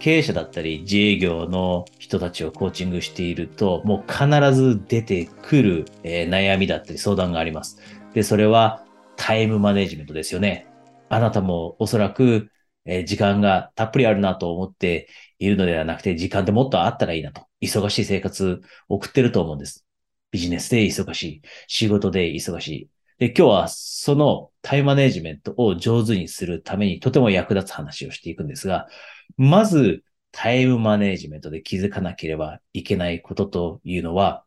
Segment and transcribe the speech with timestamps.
[0.00, 7.78] 経営者だったり自営業の人たちをコーチングしていると、もう必ず出てくる、えー、悩みだったり相談があります。
[8.14, 8.84] で、それは
[9.16, 10.66] タイムマネジメントですよね。
[11.10, 12.50] あなたもおそらく、
[12.86, 15.08] えー、時間がたっぷりあるなと思って
[15.38, 17.46] いるのではなくて、時間ってもっとあったらいいなと。
[17.60, 19.84] 忙しい生活送ってると思うんです。
[20.30, 21.42] ビジネスで忙しい。
[21.66, 22.88] 仕事で忙しい。
[23.20, 28.88] で、今日はそのタイムマネジメントを上手にするためにとても役立つ話をしていくんですが、
[29.36, 30.02] まず
[30.32, 34.46] タイムマネジメントで気づかなければいけないことというのは、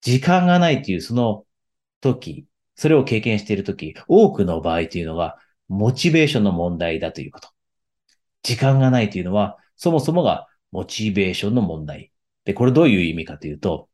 [0.00, 1.44] 時間がないというその
[2.00, 2.46] 時、
[2.76, 7.50] それを経験している時、多くの場合というのは、モチベーションの問題だということ。
[8.42, 12.10] 時間がないというのは、そもそもがモチベーションの問題。
[12.46, 13.90] で、これどういう意味かというと、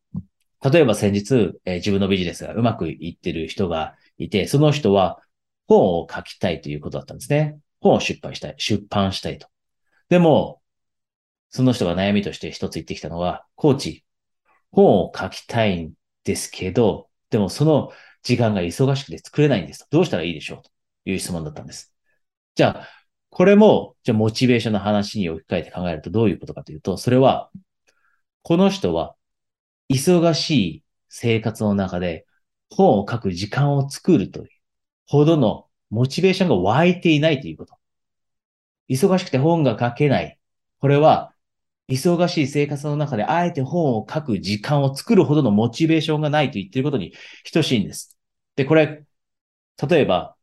[0.62, 5.20] 例えば先日、えー、自分のビジネスがうまくいってる人がいて、その人は
[5.66, 7.58] 本を書きたいということだったんですね。
[7.80, 9.48] 本を出版したい、出版したいと。
[10.08, 10.60] でも、
[11.50, 14.04] その人が悩みとして一つ言ってきたのは、コーチ、
[14.70, 15.92] 本を書きたいん
[16.24, 17.90] ですけど、でもその
[18.22, 19.86] 時間が忙しくて作れないんです。
[19.90, 20.62] どうしたらいいでしょう？
[20.62, 20.70] と
[21.06, 21.94] いう質問だったんです。
[22.54, 22.88] じゃあ、
[23.30, 27.50] これも、じゃあモチベーションの話に置き換えて考えるとどういうことかというと、それは、
[28.42, 29.14] この人は
[29.88, 32.26] 忙しい生活の中で
[32.70, 34.48] 本を書く時間を作るという
[35.06, 37.74] ほどのモチベーションが湧いていないということ。
[38.88, 40.38] 忙しくて本が書けない。
[40.80, 41.34] これは、
[41.88, 47.14] 忙しい生活の中であえて本を書く時間を作るほどのモチベーションがないと言っていることに
[47.50, 48.18] 等しいんです。
[48.56, 49.04] で、これ、
[49.88, 50.36] 例えば、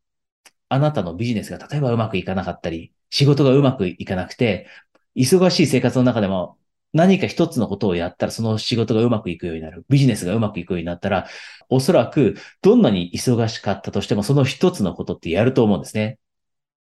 [0.69, 4.67] あなたのビジネスが例えばうまくいかなかったり、仕事がうまくいかなくて、
[5.15, 6.57] 忙しい生活の中でも
[6.95, 9.85] 何か一つのことをやったらその仕事がうまくいくようになる。
[9.89, 11.27] ビジネスがうまくいくようになったら、
[11.69, 16.19] おそらくどんなに忙しかったとしてもその一つのことってやると思うんですね。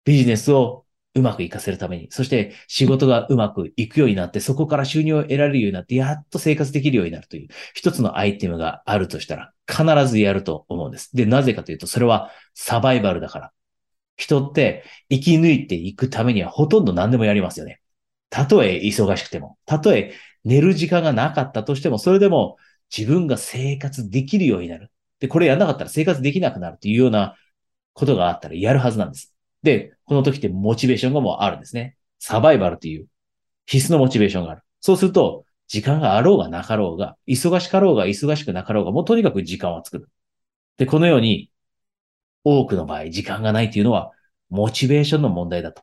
[0.06, 11.14] ビジネスをうまくいかせるために、そして仕事がうまくいくようになって、そこから収入を得られるようになって、やっと生活できるようになるという一つのアイテムがあるとしたら、必ずやると思うんです。
[11.14, 13.52] で、なぜかというと、それはサバイバルだから。
[14.17, 17.80] 人って生き抜いていくためにはほとんど何でもやりますよね。
[18.30, 22.56] たとえ忙しくても、たとえ寝る時間がなかったとしても、それでも
[22.96, 24.90] 自分が生活できるようになる。
[25.20, 27.36] で、これやんなかったら生活できなくなるというような
[27.92, 29.34] ことがあったらやるはずなんです。
[29.62, 31.96] で、この時ってモチベーションがもうあるんですね。
[32.18, 33.06] サバイバルという
[33.67, 34.62] 必須のモチベーションがある。
[34.80, 40.08] そうすると、時間があろうがなかろうが、忙しかろうが忙しくなかろうが、もうとにかく時間を作る。
[40.78, 41.50] で、このように、
[42.44, 44.12] 多くの場合、時間がないというのは、
[44.48, 45.83] モチベーションの問題だと。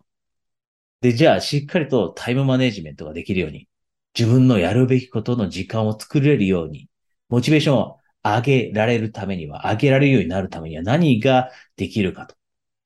[1.06, 3.68] で、じゃあ、しっかりとタイムマネジメントができるように、
[4.18, 6.90] 自分のやるべきことの時間を作れるように、
[7.30, 12.36] モチベーションを上げられるためには、上げられるようになるためには何ができるかと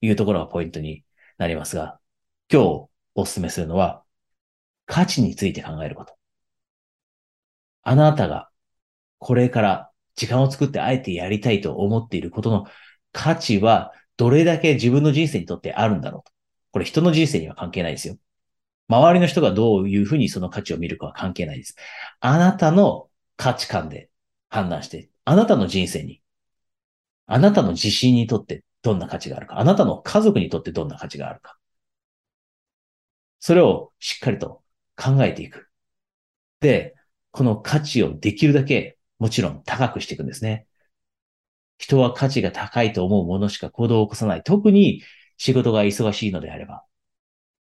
[0.02, 1.06] いうところがポイントに
[1.38, 1.98] なりますが、
[2.52, 4.04] 今日お勧めするのは、
[4.86, 6.14] 価値について考えること。
[7.84, 8.50] あなたが
[9.20, 12.66] これから時間を作ってあえてやりたいと思っていることの
[13.14, 16.39] 価値はどれだけ自分の人生にとってあるんだろうと。
[16.72, 18.18] これ人の人生には関係ないですよ。
[18.88, 21.76] 周りの人がどういうふうにその価値を見るかは関係ないです。
[22.20, 24.10] あなたの価値観で
[24.50, 26.22] 判断して、あなたの人生に、
[27.28, 31.58] あなたの自信にとってどんな価値があるか、あなたの家族にとってどんな価値があるか。
[33.40, 34.64] それをしっかりと
[34.96, 35.70] 考えていく。
[36.60, 36.96] で、
[37.32, 40.66] この価値をできるだけもちろん高くしていくんですね。
[41.78, 44.44] 人は価値が高いと思うものしか行動を起こさない。
[44.44, 45.02] 特に
[45.40, 46.86] 仕事が忙しいのであれば、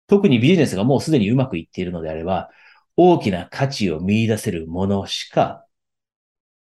[0.06, 2.50] 特にビジネスがもうすでにうまくいっているのであれば、
[2.96, 5.66] 大きな価値を見出せるものしか、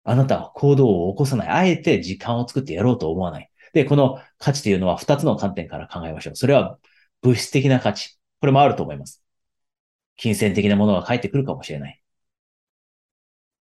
[0.04, 1.48] あなたは行動を起こさない。
[1.48, 3.50] あえて時間を作ってやろうと思わない。
[3.74, 6.36] で、この価値というのは二つの観点から考えましょう。
[6.36, 6.78] それは
[7.22, 8.18] 物質的な価値。
[8.40, 9.22] これもあると思います。
[10.16, 12.02] 金銭的なものが返ってくるかもしれない。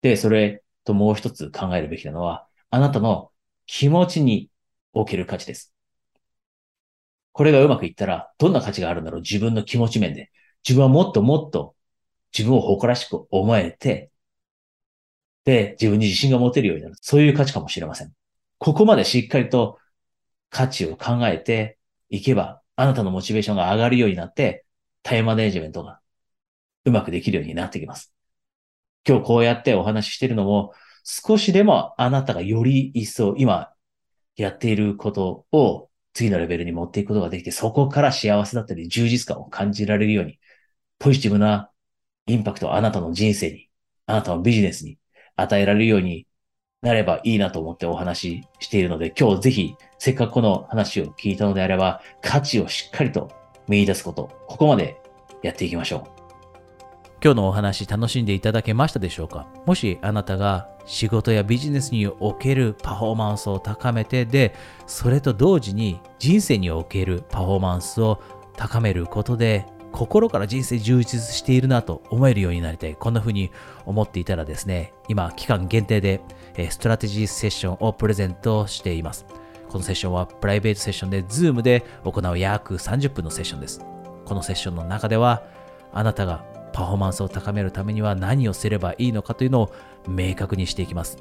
[0.01, 3.31] で、それともう一つ考えるべきなのは、あなたの
[3.65, 4.49] 気持ちに
[4.93, 5.73] おける価値です。
[7.37, 10.31] これがうまくいったら、どんな価値があるんだろう自分の気持ち面で。
[10.67, 11.75] 自分はもっともっと
[12.35, 14.09] 自分を誇らしく思えて、
[15.45, 16.95] で、自分に自信が持てるようになる。
[16.99, 18.11] そういう価値かもしれません。
[18.57, 19.77] ここまでしっかりと
[20.49, 21.77] 価値を考えて
[22.09, 24.65] いけば、あなたのモチベーションが上がるようになって、
[25.03, 25.99] タイムマネジメントが
[26.85, 28.11] うまくできるようになってきます。
[29.07, 30.73] 今日こうやってお話ししてるのも、
[31.03, 33.71] 少しでもあなたがより一層今
[34.35, 40.39] やっていることを次のレベルに持っていくことができて、そこから幸せだったり充実感を感じられるように、
[40.97, 41.69] ポジティブな
[42.25, 43.69] インパクトをあなたの人生に、
[44.07, 44.97] あなたのビジネスに
[45.35, 46.25] 与えられるように
[46.81, 53.29] なればいいなと思ってお話ししているので、今日ぜひ、せっかくこの話を聞いたのであれば、価値をしっかりと
[53.67, 54.99] 見出すこと、ここまで
[55.43, 56.03] やっていきましょう。
[57.23, 59.47] 今日のお話楽しんでいただけましたでしょうか？
[59.67, 64.55] もしあなたが仕事やビジネスにおけるパフォーマンスを高めてで、
[64.87, 68.21] それと同時に人生におけるパフォーマンスを
[68.55, 72.95] 高めることで心から人生充実しているなと思えるようになりたい。
[72.95, 73.51] こんな風に
[73.85, 76.21] 思っていたらですね、今期間限定で
[76.69, 79.25] ストラテジーセッションをプレゼントしています。
[79.69, 83.81] このセッションはプライベートセッションで Zoom で行う約30分のセッションです。
[84.25, 85.43] このセッションの中では
[85.93, 86.45] あなたが
[86.77, 89.73] パフォーマンスを高めるためには何をすればいいのかというのを
[90.07, 91.17] 明確にしていきます。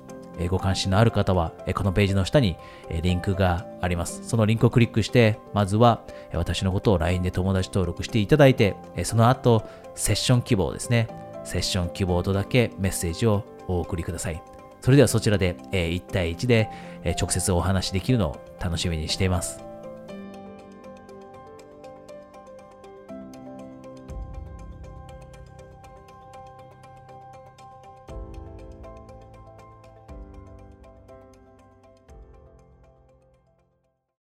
[0.51, 2.59] ご関心のある方は、このページの下に
[3.03, 4.21] リンクがあります。
[4.29, 6.03] そのリンクをクリックして、まずは
[6.35, 11.09] 私のことを LINE で友達登録していただいて、その後、セッション希望ですね。
[11.45, 14.43] セッション希望とだけメッセージをお送りください。
[14.83, 16.69] それではそちらで1対1で
[17.19, 19.66] 直接お話しできるのを楽しみにしています。